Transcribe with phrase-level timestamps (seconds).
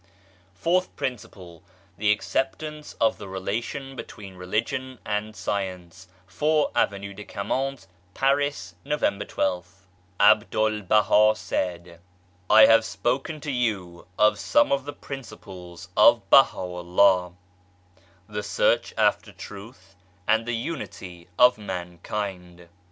[0.55, 1.61] ]FOURTH PRINCIPLE
[1.95, 7.85] THE ACCEPTANCE OF THE RELATION BETWEEN RELIGION AND SCIENCE 4, Avenue de Camoens,
[8.15, 9.85] Paris, November 12th.
[10.19, 11.99] A BDUL BAHA said:
[12.49, 17.33] I have spoken to you of some of the principles of Baha'u'llah:
[18.27, 19.95] The Search after Truth
[20.27, 21.67] and The Unity RELIGION AND SCIENCE 131 of
[22.57, 22.69] Mankind.